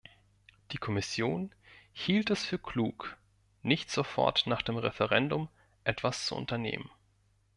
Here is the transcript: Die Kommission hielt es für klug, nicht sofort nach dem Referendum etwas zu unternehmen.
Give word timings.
Die 0.71 0.79
Kommission 0.79 1.53
hielt 1.93 2.31
es 2.31 2.43
für 2.43 2.57
klug, 2.57 3.19
nicht 3.61 3.91
sofort 3.91 4.47
nach 4.47 4.63
dem 4.63 4.77
Referendum 4.77 5.47
etwas 5.83 6.25
zu 6.25 6.35
unternehmen. 6.35 6.89